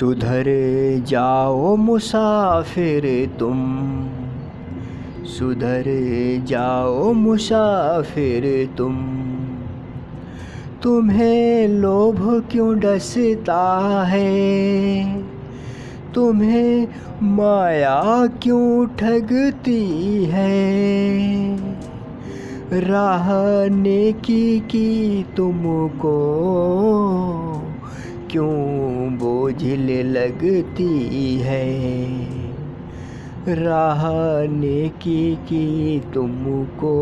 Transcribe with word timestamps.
सुधर 0.00 0.44
जाओ 1.06 1.76
मुसाफिर 1.76 3.30
तुम। 3.38 3.58
सुधर 5.24 5.84
जाओ 6.44 7.12
मुसाफिर 7.12 8.70
तुम। 8.78 8.96
तुम्हें 10.82 11.68
लोभ 11.68 12.48
क्यों 12.50 12.78
डसता 12.78 14.04
है? 14.08 15.22
तुम्हें 16.14 16.88
माया 17.22 18.26
क्यों 18.26 18.86
ठगती 18.86 20.24
है? 20.24 20.60
राह 22.72 23.28
नेकी 23.74 24.60
की 24.60 25.26
तुमको? 25.36 26.16
क्यों 28.32 29.18
बोझिल 29.18 30.06
लगती 30.06 31.38
है? 31.38 31.64
राह 33.48 34.02
नेकी 34.52 35.36
की 35.36 36.02
तुमको 36.14 36.94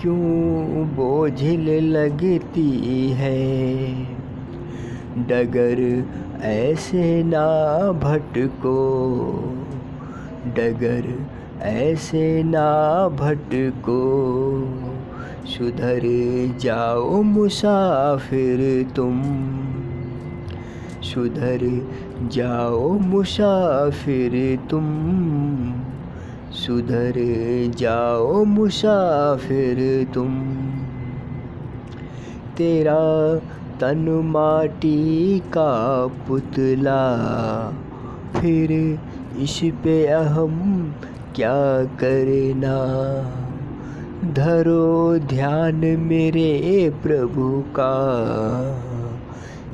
क्यों 0.00 0.86
बोझिल 0.96 1.70
लगती 1.84 3.10
है? 3.10 3.92
डगर 5.18 6.04
ऐसे 6.42 7.22
ना 7.22 7.46
भटको, 7.92 8.76
डगर 10.46 11.26
ऐसे 11.62 12.42
ना 12.42 13.08
भटको। 13.08 14.02
सुधर 15.58 16.00
जाओ 16.60 17.22
मुसाफिर 17.22 18.88
तुम। 18.96 19.22
सुधर 21.02 21.88
जाओ 22.22 22.90
मुसाफिर 22.90 24.58
तुम। 24.70 24.84
सुधर 26.52 27.12
जाओ 27.76 28.44
मुसाफिर 28.44 30.06
तुम। 30.14 30.42
तेरा 32.56 33.36
तन 33.80 34.22
माटी 34.24 35.38
का 35.40 36.06
पुतला, 36.06 37.02
फिर 38.36 38.72
इस 39.38 39.60
पे 39.64 40.06
अहम 40.06 40.92
क्या 41.34 41.84
करना? 41.84 42.76
धरो 44.24 45.18
ध्यान 45.18 45.74
मेरे 45.98 46.92
प्रभु 47.02 47.64
का। 47.78 47.94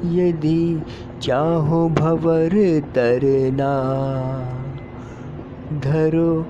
यदि 0.04 0.82
चाहो 1.22 1.88
भवर 1.88 2.80
तरना, 2.80 3.72
धरो 5.80 6.46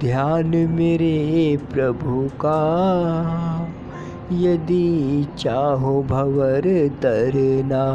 ध्यान 0.00 0.46
मेरे 0.46 1.58
प्रभु 1.72 2.30
का। 2.36 2.58
यदि 4.32 5.26
चाहो 5.38 6.02
भवर 6.02 6.88
तरना, 6.88 7.86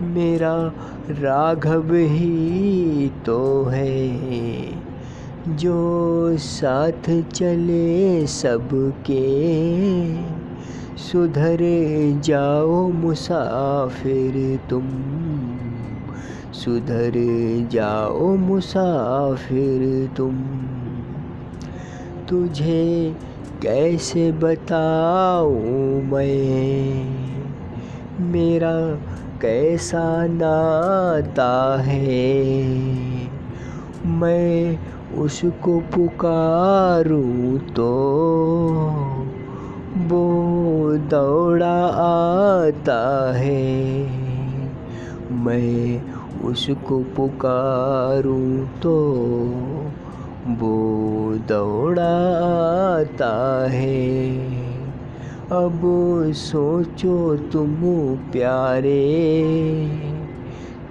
मेरा 0.00 0.72
राघव 1.10 1.94
ही 1.94 3.12
तो 3.26 3.64
है, 3.64 4.18
जो 5.48 6.15
साथ 6.34 7.22
चले 7.22 8.26
सबके। 8.26 9.46
सुधर 10.96 11.58
जाओ 12.24 12.88
मुसाफिर 12.88 14.60
तुम। 14.70 14.88
सुधर 16.52 17.12
जाओ 17.72 18.36
मुसाफिर 18.36 20.10
तुम। 20.16 20.40
तुझे 22.28 23.16
कैसे 23.62 24.32
बताऊँ 24.32 26.02
मैं? 26.02 27.26
मेरा 28.20 28.94
कैसा 29.42 30.26
नाता 30.26 31.82
है? 31.82 32.46
मैं 34.06 34.78
उसको 35.14 35.80
पुकारूं 35.80 37.58
तो 37.58 37.92
वो 39.96 40.24
दौड़ा 40.96 41.86
आता 41.86 43.32
है। 43.36 44.06
मैं 45.32 46.02
उसको 46.44 46.98
पुकारूं 46.98 48.66
तो 48.82 48.94
वो 50.48 50.76
दौड़ा 51.48 52.14
आता 53.00 53.66
है। 53.70 54.36
अब 55.52 55.80
सोचो 56.32 57.36
तुम 57.36 57.76
प्यारे 58.32 59.06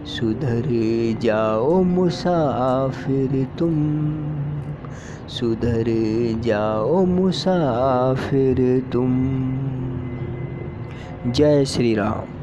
सुधर 0.06 0.68
जाओ 1.22 1.84
मुसाफिर 1.84 3.48
तुम, 3.60 3.76
सुधर 5.28 5.86
जाओ 6.42 7.06
मुसाफिर 7.06 8.84
तुम। 8.94 9.12
जय 11.28 11.66
श्री 11.66 11.96
राम। 11.96 12.38